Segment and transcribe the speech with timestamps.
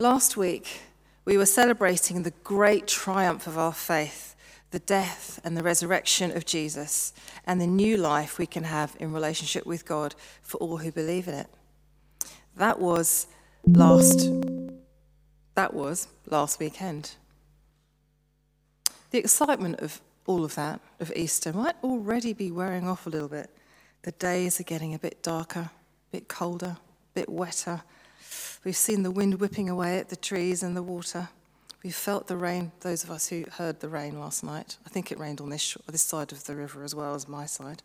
[0.00, 0.80] Last week,
[1.24, 4.34] we were celebrating the great triumph of our faith,
[4.72, 7.12] the death and the resurrection of Jesus,
[7.46, 11.28] and the new life we can have in relationship with God for all who believe
[11.28, 11.46] in it.
[12.56, 13.28] That was
[13.68, 14.32] last
[15.54, 17.14] that was last weekend.
[19.12, 23.28] The excitement of all of that, of Easter, might already be wearing off a little
[23.28, 23.48] bit.
[24.02, 25.70] The days are getting a bit darker, a
[26.10, 27.84] bit colder, a bit wetter.
[28.64, 31.28] We've seen the wind whipping away at the trees and the water.
[31.82, 34.78] We've felt the rain, those of us who heard the rain last night.
[34.86, 37.44] I think it rained on this, this side of the river as well as my
[37.44, 37.82] side.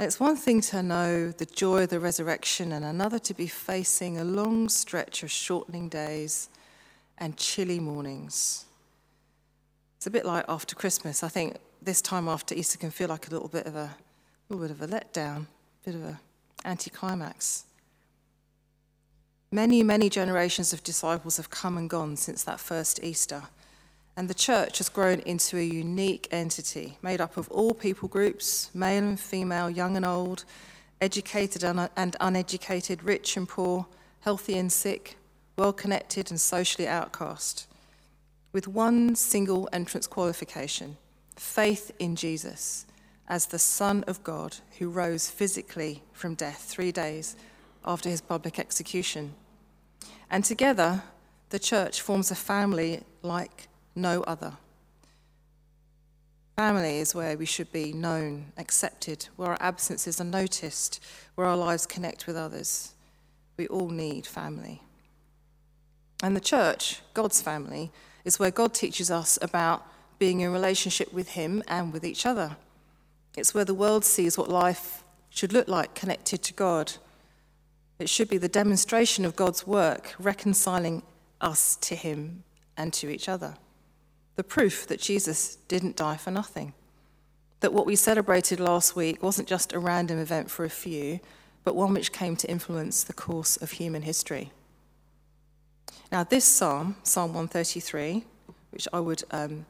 [0.00, 3.46] And it's one thing to know the joy of the resurrection, and another to be
[3.46, 6.48] facing a long stretch of shortening days
[7.18, 8.64] and chilly mornings.
[9.98, 11.22] It's a bit like after Christmas.
[11.22, 13.94] I think this time after Easter can feel like a little bit of a,
[14.48, 16.18] a little bit of a letdown, a bit of an
[16.64, 17.66] anticlimax.
[19.52, 23.42] Many, many generations of disciples have come and gone since that first Easter.
[24.16, 28.70] And the church has grown into a unique entity made up of all people groups
[28.72, 30.44] male and female, young and old,
[31.00, 33.86] educated and uneducated, rich and poor,
[34.20, 35.16] healthy and sick,
[35.56, 37.66] well connected and socially outcast.
[38.52, 40.96] With one single entrance qualification
[41.34, 42.86] faith in Jesus
[43.26, 47.34] as the Son of God who rose physically from death three days
[47.84, 49.34] after his public execution.
[50.30, 51.02] And together,
[51.50, 54.54] the church forms a family like no other.
[56.56, 61.02] Family is where we should be known, accepted, where our absences are noticed,
[61.34, 62.92] where our lives connect with others.
[63.56, 64.82] We all need family.
[66.22, 67.90] And the church, God's family,
[68.24, 69.86] is where God teaches us about
[70.18, 72.56] being in relationship with Him and with each other.
[73.36, 76.92] It's where the world sees what life should look like connected to God
[78.00, 81.02] it should be the demonstration of God's work, reconciling
[81.40, 82.44] us to Him
[82.76, 83.54] and to each other.
[84.36, 86.72] The proof that Jesus didn't die for nothing.
[87.60, 91.20] That what we celebrated last week wasn't just a random event for a few,
[91.62, 94.50] but one which came to influence the course of human history.
[96.10, 98.24] Now, this psalm, Psalm 133,
[98.70, 99.66] which I would um,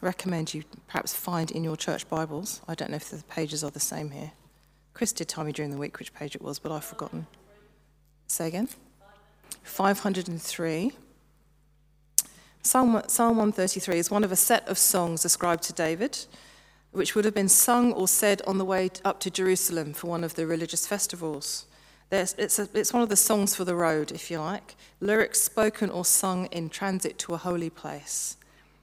[0.00, 2.60] recommend you perhaps find in your church Bibles.
[2.68, 4.30] I don't know if the pages are the same here.
[4.94, 7.26] Chris did tell me during the week which page it was, but I've forgotten.
[8.30, 8.68] Say again.
[9.64, 10.92] 503.
[12.62, 16.16] Psalm, Psalm 133 is one of a set of songs ascribed to David,
[16.92, 20.22] which would have been sung or said on the way up to Jerusalem for one
[20.22, 21.66] of the religious festivals.
[22.12, 25.90] It's, a, it's, one of the songs for the road, if you like, lyrics spoken
[25.90, 28.36] or sung in transit to a holy place.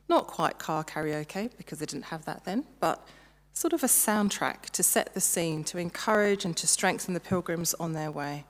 [0.10, 3.08] Not quite car karaoke, because they didn't have that then, but
[3.54, 7.74] sort of a soundtrack to set the scene, to encourage and to strengthen the pilgrims
[7.76, 8.44] on their way.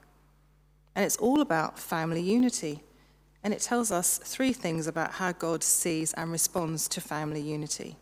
[0.97, 2.81] And it's all about family unity.
[3.43, 7.97] And it tells us three things about how God sees and responds to family unity.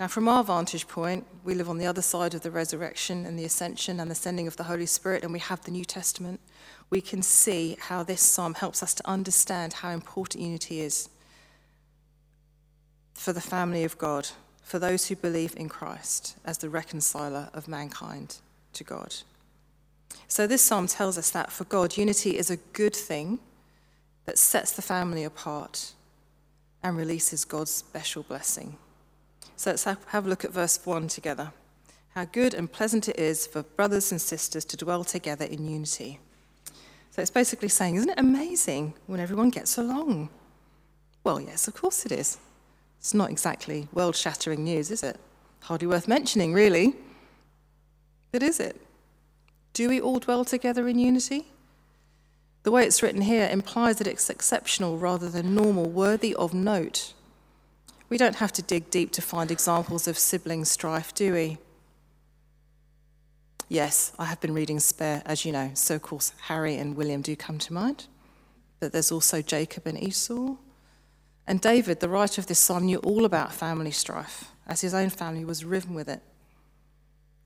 [0.00, 3.38] Now, from our vantage point, we live on the other side of the resurrection and
[3.38, 6.40] the ascension and the sending of the Holy Spirit, and we have the New Testament.
[6.90, 11.08] We can see how this psalm helps us to understand how important unity is
[13.14, 14.30] for the family of God,
[14.62, 18.38] for those who believe in Christ as the reconciler of mankind
[18.72, 19.14] to God.
[20.28, 23.38] So, this psalm tells us that for God, unity is a good thing
[24.24, 25.92] that sets the family apart
[26.82, 28.76] and releases God's special blessing.
[29.56, 31.52] So, let's have a look at verse 1 together.
[32.10, 36.18] How good and pleasant it is for brothers and sisters to dwell together in unity.
[37.10, 40.28] So, it's basically saying, isn't it amazing when everyone gets along?
[41.24, 42.38] Well, yes, of course it is.
[42.98, 45.18] It's not exactly world shattering news, is it?
[45.60, 46.94] Hardly worth mentioning, really.
[48.32, 48.80] But is it?
[49.76, 51.48] Do we all dwell together in unity?
[52.62, 57.12] The way it's written here implies that it's exceptional rather than normal, worthy of note.
[58.08, 61.58] We don't have to dig deep to find examples of sibling strife, do we?
[63.68, 67.20] Yes, I have been reading Spare, as you know, so of course Harry and William
[67.20, 68.06] do come to mind.
[68.80, 70.56] But there's also Jacob and Esau.
[71.46, 75.10] And David, the writer of this psalm, knew all about family strife, as his own
[75.10, 76.22] family was riven with it.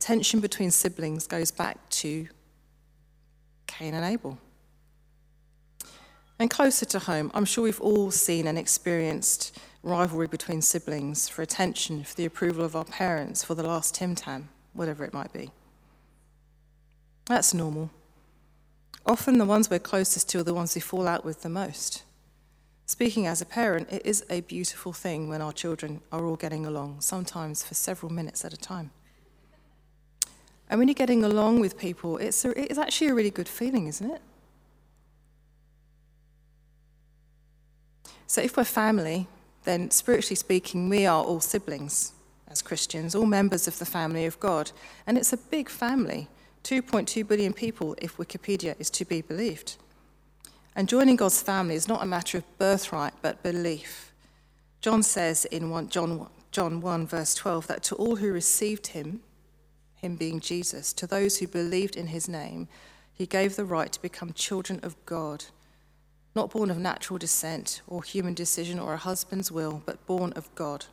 [0.01, 2.27] Tension between siblings goes back to
[3.67, 4.39] Cain and Abel.
[6.39, 11.43] And closer to home, I'm sure we've all seen and experienced rivalry between siblings for
[11.43, 15.35] attention, for the approval of our parents, for the last Tim Tam, whatever it might
[15.35, 15.51] be.
[17.27, 17.91] That's normal.
[19.05, 22.05] Often the ones we're closest to are the ones we fall out with the most.
[22.87, 26.65] Speaking as a parent, it is a beautiful thing when our children are all getting
[26.65, 28.91] along, sometimes for several minutes at a time.
[30.71, 33.89] And when you're getting along with people, it's, a, it's actually a really good feeling,
[33.89, 34.23] isn't it?
[38.29, 39.27] So if we're family,
[39.65, 42.13] then spiritually speaking, we are all siblings
[42.47, 44.71] as Christians, all members of the family of God.
[45.09, 46.29] And it's a big family
[46.63, 49.77] 2.2 billion people, if Wikipedia is to be believed.
[50.77, 54.13] And joining God's family is not a matter of birthright, but belief.
[54.81, 59.21] John says in 1, John, John 1, verse 12, that to all who received him,
[60.01, 62.69] him being Jesus, to those who believed in his name,
[63.13, 65.45] he gave the right to become children of God,
[66.35, 70.55] not born of natural descent or human decision or a husband's will, but born of
[70.55, 70.87] God.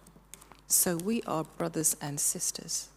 [0.67, 2.89] So we are brothers and sisters.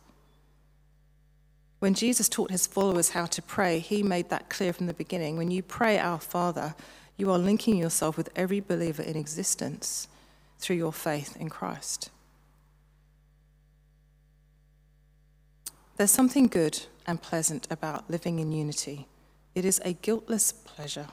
[1.78, 5.36] When Jesus taught his followers how to pray, he made that clear from the beginning.
[5.36, 6.74] When you pray, Our Father,
[7.16, 10.08] you are linking yourself with every believer in existence
[10.58, 12.10] through your faith in Christ.
[16.00, 19.06] There's something good and pleasant about living in unity.
[19.54, 21.08] It is a guiltless pleasure.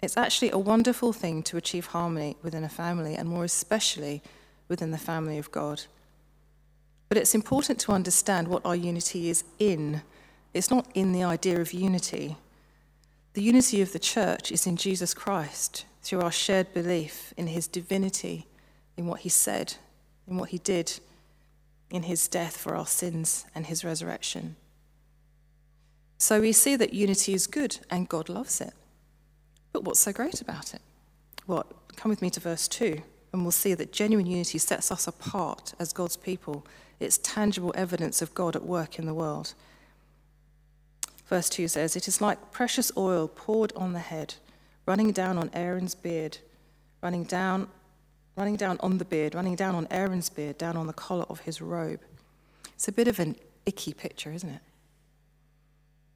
[0.00, 4.22] It's actually a wonderful thing to achieve harmony within a family, and more especially
[4.66, 5.82] within the family of God.
[7.10, 10.00] But it's important to understand what our unity is in.
[10.54, 12.38] It's not in the idea of unity.
[13.34, 17.68] The unity of the church is in Jesus Christ through our shared belief in his
[17.68, 18.46] divinity,
[18.96, 19.74] in what he said,
[20.26, 20.98] in what he did,
[21.94, 24.56] in his death for our sins and his resurrection.
[26.18, 28.72] So we see that unity is good and God loves it.
[29.72, 30.80] But what's so great about it?
[31.46, 33.00] Well, come with me to verse 2,
[33.32, 36.66] and we'll see that genuine unity sets us apart as God's people.
[36.98, 39.54] It's tangible evidence of God at work in the world.
[41.26, 44.34] Verse 2 says, It is like precious oil poured on the head,
[44.86, 46.38] running down on Aaron's beard,
[47.02, 47.68] running down
[48.36, 51.40] running down on the beard, running down on Aaron's beard, down on the collar of
[51.40, 52.00] his robe.
[52.74, 53.36] It's a bit of an
[53.66, 54.60] icky picture, isn't it?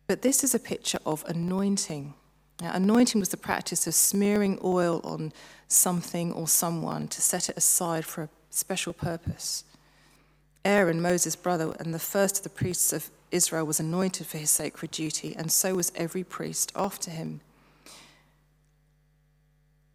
[0.06, 2.14] But this is a picture of anointing.
[2.60, 5.32] Now, anointing was the practice of smearing oil on
[5.68, 9.64] something or someone to set it aside for a special purpose.
[10.64, 14.50] Aaron, Moses' brother, and the first of the priests of Israel, was anointed for his
[14.50, 17.40] sacred duty, and so was every priest after him.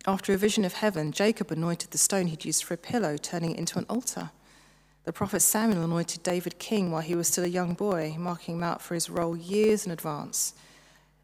[0.05, 3.51] After a vision of heaven, Jacob anointed the stone he'd used for a pillow, turning
[3.51, 4.31] it into an altar.
[5.05, 8.63] The prophet Samuel anointed David king while he was still a young boy, marking him
[8.63, 10.55] out for his role years in advance.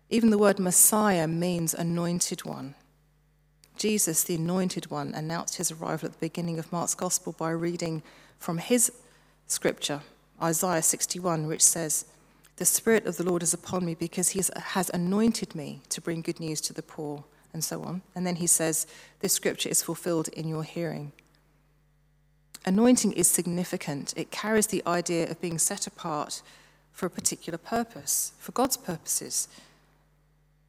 [0.10, 2.76] Even the word Messiah means anointed one.
[3.76, 8.02] Jesus, the anointed one, announced his arrival at the beginning of Mark's gospel by reading
[8.38, 8.92] from his
[9.48, 10.02] scripture,
[10.42, 12.06] Isaiah 61, which says,
[12.56, 16.22] The Spirit of the Lord is upon me because he has anointed me to bring
[16.22, 18.01] good news to the poor and so on.
[18.16, 18.88] And then he says,
[19.19, 21.12] This scripture is fulfilled in your hearing.
[22.66, 24.13] Anointing is significant.
[24.18, 26.42] It carries the idea of being set apart
[26.92, 29.48] for a particular purpose, for God's purposes.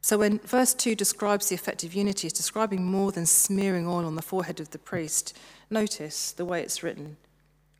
[0.01, 4.05] So when verse 2 describes the effect of unity, it's describing more than smearing oil
[4.05, 5.37] on the forehead of the priest.
[5.69, 7.17] Notice the way it's written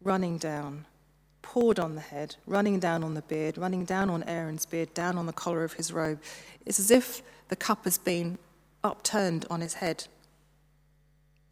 [0.04, 0.86] running down,
[1.44, 5.16] poured on the head, running down on the beard, running down on Aaron's beard, down
[5.16, 6.20] on the collar of his robe.
[6.66, 8.40] It's as if the cup has been
[8.84, 10.08] upturned on his head.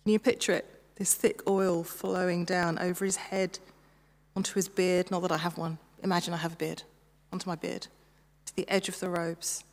[0.04, 0.66] Can you picture it?
[0.96, 3.60] This thick oil flowing down over his head,
[4.36, 5.12] onto his beard.
[5.12, 5.78] Not that I have one.
[6.04, 6.84] Imagine I have a beard.
[7.31, 7.88] Onto my beard,
[8.46, 9.64] to the edge of the robes.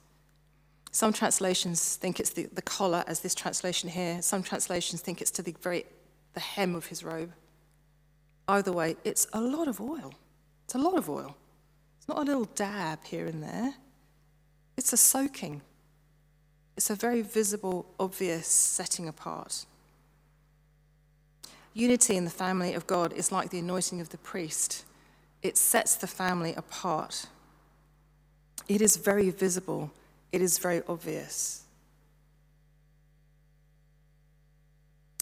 [0.92, 4.20] Some translations think it's the, the collar, as this translation here.
[4.22, 5.86] Some translations think it's to the very
[6.34, 7.32] the hem of his robe.
[8.46, 10.12] Either way, it's a lot of oil.
[10.64, 11.36] It's a lot of oil.
[11.98, 13.74] It's not a little dab here and there.
[14.76, 15.62] It's a soaking.
[16.76, 19.64] It's a very visible, obvious setting apart.
[21.72, 24.84] Unity in the family of God is like the anointing of the priest,
[25.42, 27.26] it sets the family apart.
[28.68, 29.90] It is very visible,
[30.32, 31.62] it is very obvious.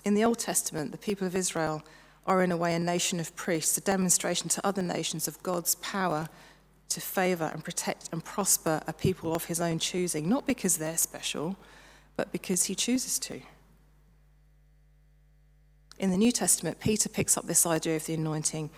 [0.04, 1.82] In the Old Testament, the people of Israel
[2.26, 5.76] are, in a way, a nation of priests, a demonstration to other nations of God's
[5.76, 6.28] power
[6.88, 10.96] to favour and protect and prosper a people of his own choosing, not because they're
[10.96, 11.56] special,
[12.16, 13.40] but because he chooses to.
[15.98, 18.70] In the New Testament, Peter picks up this idea of the anointing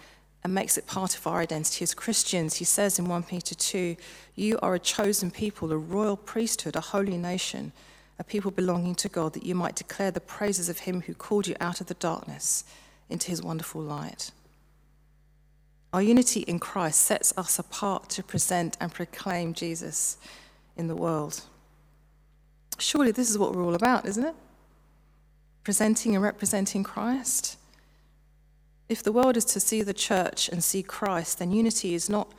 [0.44, 2.56] and makes it part of our identity as Christians.
[2.56, 3.96] He says in 1 Peter 2
[4.34, 7.72] You are a chosen people, a royal priesthood, a holy nation,
[8.18, 11.46] a people belonging to God, that you might declare the praises of him who called
[11.46, 12.64] you out of the darkness
[13.10, 14.30] into his wonderful light.
[15.96, 20.18] Our unity in Christ sets us apart to present and proclaim Jesus
[20.76, 21.40] in the world.
[22.76, 24.34] Surely this is what we're all about, isn't it?
[25.64, 27.56] Presenting and representing Christ.
[28.90, 32.30] If the world is to see the church and see Christ, then unity is not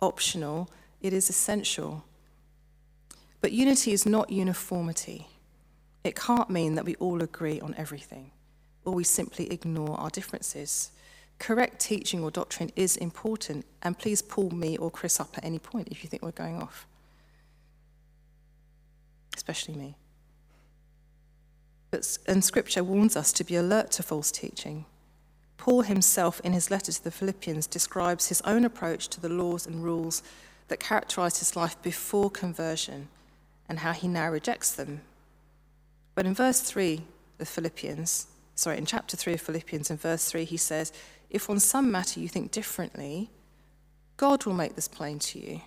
[0.00, 0.70] optional,
[1.02, 2.06] it is essential.
[3.42, 5.26] But unity is not uniformity.
[6.02, 8.30] It can't mean that we all agree on everything.
[8.86, 10.92] or we simply ignore our differences.
[11.42, 15.58] Correct teaching or doctrine is important, and please pull me or Chris up at any
[15.58, 16.86] point if you think we're going off.
[19.34, 19.96] Especially me.
[21.90, 24.84] But, and Scripture warns us to be alert to false teaching.
[25.56, 29.66] Paul himself, in his letter to the Philippians, describes his own approach to the laws
[29.66, 30.22] and rules
[30.68, 33.08] that characterized his life before conversion
[33.68, 35.00] and how he now rejects them.
[36.14, 37.02] But in verse 3
[37.40, 40.92] of Philippians, sorry, in chapter 3 of Philippians, in verse 3, he says,
[41.32, 43.30] If on some matter you think differently,
[44.18, 45.62] God will make this plain to you.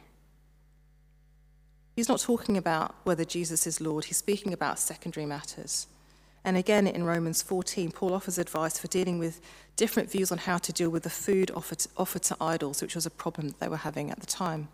[1.95, 5.88] He's not talking about whether Jesus is Lord, he's speaking about secondary matters.
[6.43, 9.41] And again, in Romans 14, Paul offers advice for dealing with
[9.75, 12.93] different views on how to deal with the food offered to, offered to idols, which
[12.93, 14.67] was a problem that they were having at the time.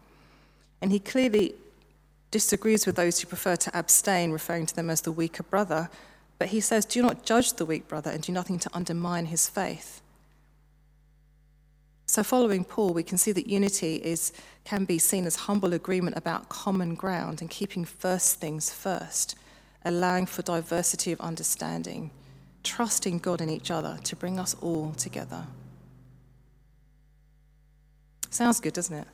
[0.82, 1.56] And he clearly
[2.32, 5.90] disagrees with those who prefer to abstain, referring to them as the weaker brother.
[6.38, 9.48] But he says, Do not judge the weak brother and do nothing to undermine his
[9.48, 10.02] faith.
[12.12, 14.34] So, following Paul, we can see that unity is,
[14.66, 19.38] can be seen as humble agreement about common ground and keeping first things first
[19.86, 22.12] allowing for diversity of understanding,
[22.66, 25.48] trusting God and each other to bring us all together.
[28.30, 29.08] Sounds good, doesn't it?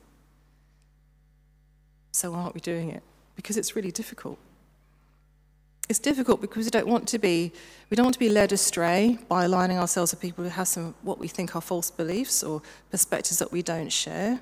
[2.13, 3.03] So why aren't we doing it?
[3.35, 4.39] Because it's really difficult.
[5.89, 7.53] It's difficult because we don't want to be
[7.89, 10.95] we don't want to be led astray by aligning ourselves with people who have some
[11.01, 14.41] what we think are false beliefs or perspectives that we don't share.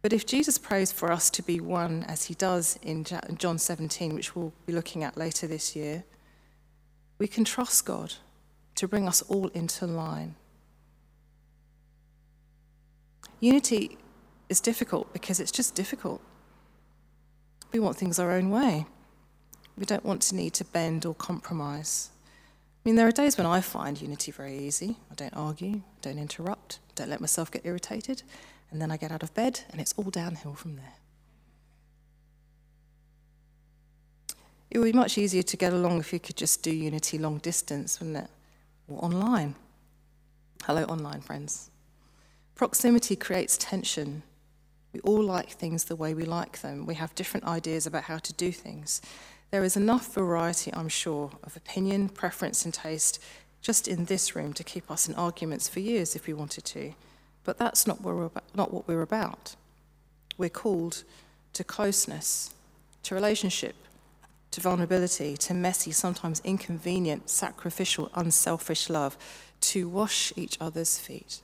[0.00, 3.04] But if Jesus prays for us to be one, as he does in
[3.36, 6.02] John 17, which we'll be looking at later this year,
[7.18, 8.14] we can trust God
[8.74, 10.34] to bring us all into line.
[13.38, 13.96] Unity
[14.48, 16.20] is difficult because it's just difficult.
[17.72, 18.86] We want things our own way.
[19.76, 22.10] We don't want to need to bend or compromise.
[22.84, 24.96] I mean, there are days when I find unity very easy.
[25.10, 28.22] I don't argue, don't interrupt, don't let myself get irritated.
[28.70, 30.94] And then I get out of bed, and it's all downhill from there.
[34.70, 37.38] It would be much easier to get along if you could just do Unity long
[37.38, 38.30] distance, wouldn't it?
[38.88, 39.54] Or online.
[40.64, 41.70] Hello, online friends.
[42.54, 44.22] Proximity creates tension.
[44.94, 46.86] We all like things the way we like them.
[46.86, 49.02] We have different ideas about how to do things.
[49.52, 53.22] There is enough variety, I'm sure, of opinion, preference, and taste
[53.60, 56.94] just in this room to keep us in arguments for years if we wanted to.
[57.44, 58.56] But that's not what we're about.
[58.56, 59.54] Not what we're about.
[60.38, 61.04] We're called
[61.52, 62.54] to closeness,
[63.02, 63.74] to relationship,
[64.52, 69.18] to vulnerability, to messy, sometimes inconvenient, sacrificial, unselfish love,
[69.60, 71.42] to wash each other's feet.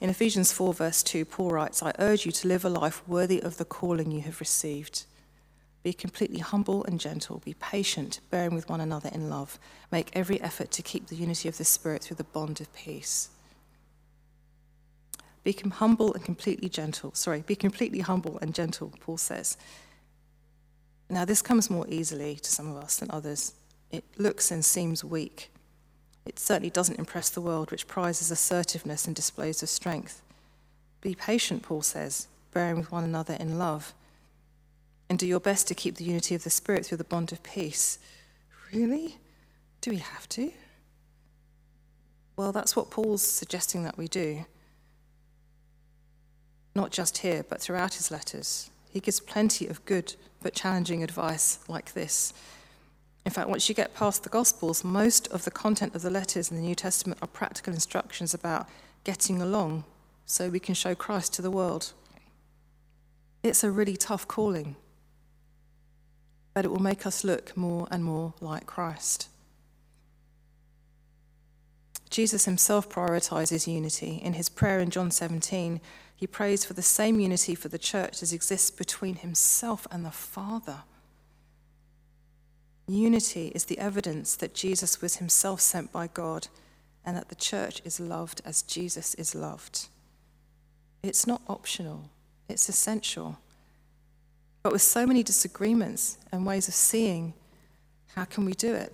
[0.00, 3.40] In Ephesians 4, verse 2, Paul writes, I urge you to live a life worthy
[3.42, 5.06] of the calling you have received.
[5.82, 7.40] Be completely humble and gentle.
[7.44, 9.58] Be patient, bearing with one another in love.
[9.90, 13.30] Make every effort to keep the unity of the Spirit through the bond of peace.
[15.44, 17.14] Be humble and completely gentle.
[17.14, 19.56] Sorry, be completely humble and gentle, Paul says.
[21.08, 23.54] Now, this comes more easily to some of us than others.
[23.92, 25.52] It looks and seems weak.
[26.26, 30.20] It certainly doesn't impress the world, which prizes assertiveness and displays of strength.
[31.00, 33.94] Be patient, Paul says, bearing with one another in love
[35.08, 37.42] and do your best to keep the unity of the Spirit through the bond of
[37.42, 37.98] peace.
[38.72, 39.18] Really?
[39.80, 40.52] Do we have to?
[42.36, 44.44] Well, that's what Paul's suggesting that we do.
[46.74, 48.70] Not just here, but throughout his letters.
[48.90, 52.34] He gives plenty of good but challenging advice like this.
[53.26, 56.50] In fact, once you get past the Gospels, most of the content of the letters
[56.50, 58.66] in the New Testament are practical instructions about
[59.04, 59.84] getting along
[60.24, 61.92] so we can show Christ to the world.
[63.42, 64.76] It's a really tough calling
[66.56, 69.28] but it will make us look more and more like Christ.
[72.08, 74.22] Jesus himself prioritizes unity.
[74.24, 75.82] In his prayer in John 17,
[76.16, 80.10] he prays for the same unity for the church as exists between himself and the
[80.10, 80.84] Father.
[82.88, 86.48] Unity is the evidence that Jesus was himself sent by God
[87.04, 89.88] and that the church is loved as Jesus is loved.
[91.02, 92.10] It's not optional,
[92.48, 93.38] it's essential.
[94.62, 97.34] But with so many disagreements and ways of seeing,
[98.14, 98.92] how can we do it?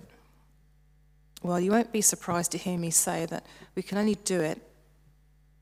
[1.41, 3.45] Well, you won't be surprised to hear me say that
[3.75, 4.61] we can only do it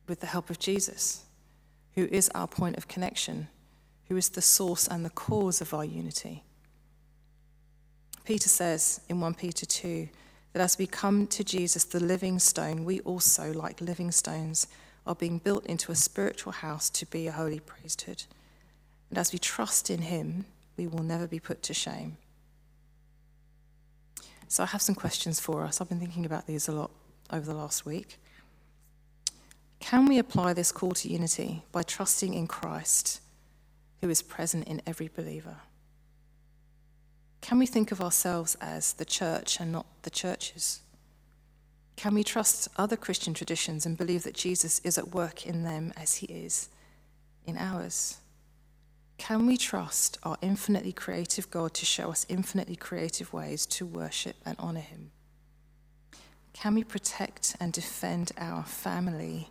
[0.08, 1.24] with the help of Jesus,
[1.96, 3.48] who is our point of connection,
[4.08, 6.44] who is the source and the cause of our unity.
[8.24, 10.08] Peter says in 1 Peter 2
[10.54, 14.68] that as we come to Jesus, the living stone, we also, like living stones,
[15.06, 18.24] are being built into a spiritual house to be a holy priesthood
[19.12, 20.46] and as we trust in Him,
[20.78, 22.18] we will never be put to shame.
[24.48, 25.80] So I have some questions for us.
[25.82, 26.92] I've been thinking about these a lot
[27.30, 28.18] over the last week.
[29.82, 33.20] Can we apply this call to unity by trusting in Christ,
[34.00, 35.58] who is present in every believer?
[37.42, 40.82] Can we think of ourselves as the church and not the churches?
[41.96, 45.92] Can we trust other Christian traditions and believe that Jesus is at work in them
[45.98, 46.70] as he is
[47.46, 48.18] in ours?
[49.18, 54.36] Can we trust our infinitely creative God to show us infinitely creative ways to worship
[54.46, 55.12] and honor him?
[56.54, 59.50] Can we protect and defend our family,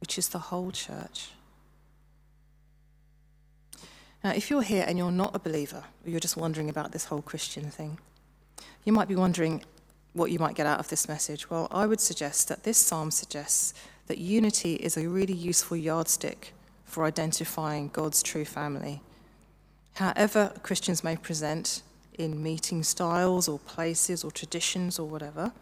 [0.00, 1.30] which is the whole church?
[4.24, 7.06] Now, if you're here and you're not a believer, or you're just wondering about this
[7.06, 7.98] whole Christian thing,
[8.84, 9.64] you might be wondering
[10.12, 11.48] what you might get out of this message.
[11.48, 13.74] Well, I would suggest that this psalm suggests
[14.06, 16.52] that unity is a really useful yardstick
[16.84, 19.02] for identifying God's true family.
[19.94, 21.82] However, Christians may present
[22.18, 25.52] in meeting styles or places or traditions or whatever,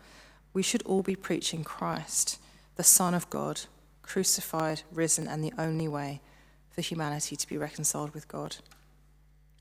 [0.54, 2.38] we should all be preaching Christ,
[2.76, 3.62] the Son of God,
[4.02, 6.20] crucified, risen, and the only way
[6.76, 8.56] for humanity to be reconciled with God.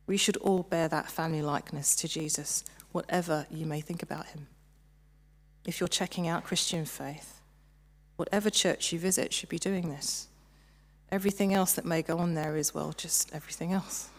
[0.06, 4.48] We should all bear that family likeness to Jesus, whatever you may think about him.
[5.66, 7.40] If you're checking out Christian faith,
[8.18, 10.28] whatever church you visit should be doing this.
[11.10, 14.10] Everything else that may go on there is, well, just everything else.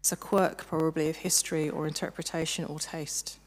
[0.00, 3.38] It's a quirk, probably, of history or interpretation or taste.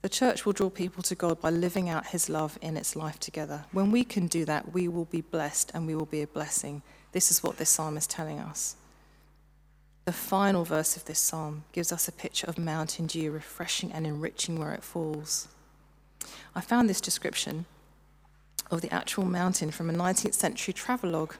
[0.00, 3.18] The church will draw people to God by living out his love in its life
[3.18, 3.64] together.
[3.72, 6.82] When we can do that, we will be blessed and we will be a blessing.
[7.12, 8.76] This is what this psalm is telling us.
[10.04, 14.06] The final verse of this psalm gives us a picture of mountain dew refreshing and
[14.06, 15.48] enriching where it falls.
[16.54, 17.66] I found this description
[18.70, 21.34] of the actual mountain from a 19th century travelogue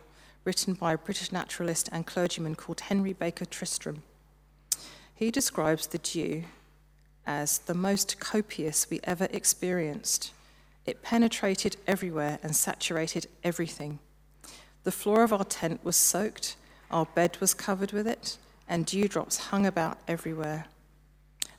[0.45, 4.03] written by a British naturalist and clergyman called Henry Baker Tristram.
[5.15, 6.45] He describes the dew
[7.29, 10.33] as the most copious we ever experienced.
[10.87, 13.99] It penetrated everywhere and saturated everything.
[14.85, 16.57] The floor of our tent was soaked,
[16.91, 20.65] our bed was covered with it, and dewdrops hung about everywhere.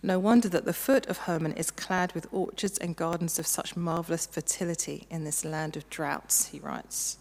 [0.01, 3.77] No wonder that the foot of Hermon is clad with orchards and gardens of such
[3.77, 7.19] marvelous fertility in this land of droughts, he writes.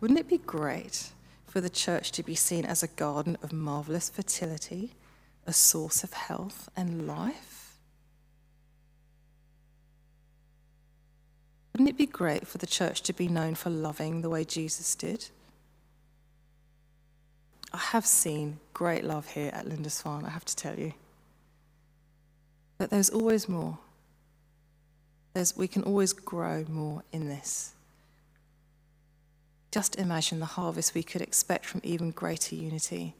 [0.00, 1.12] Wouldn't it be great
[1.46, 4.92] for the church to be seen as a garden of marvelous fertility,
[5.46, 7.76] a source of health and life?
[11.72, 14.94] Wouldn't it be great for the church to be known for loving the way Jesus
[14.94, 15.28] did?
[17.72, 20.94] I have seen great love here at Lindisfarne, I have to tell you.
[22.78, 23.78] But there's always more.
[25.34, 27.74] There's, we can always grow more in this.
[29.70, 33.14] Just imagine the harvest we could expect from even greater unity.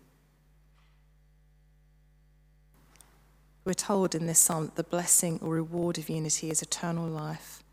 [3.67, 7.65] We're told in this psalm that the blessing or reward of unity is eternal life.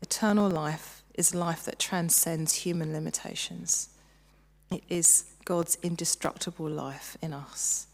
[0.00, 3.90] Eternal life is life that transcends human limitations.
[4.70, 7.86] It is God's indestructible life in us.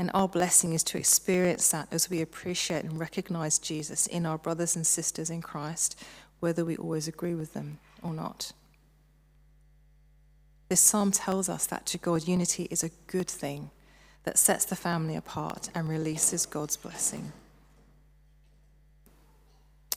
[0.00, 4.36] And our blessing is to experience that as we appreciate and recognize Jesus in our
[4.36, 5.96] brothers and sisters in Christ,
[6.40, 8.50] whether we always agree with them or not.
[10.68, 13.70] This psalm tells us that to God, unity is a good thing
[14.24, 17.32] that sets the family apart and releases God's blessing.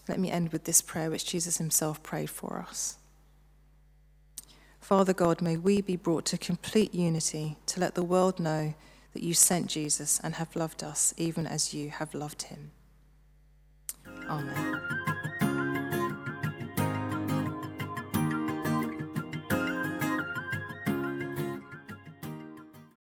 [0.07, 2.97] Let me end with this prayer which Jesus himself prayed for us.
[4.79, 8.73] Father God, may we be brought to complete unity to let the world know
[9.13, 12.71] that you sent Jesus and have loved us even as you have loved him.
[14.29, 15.16] Amen.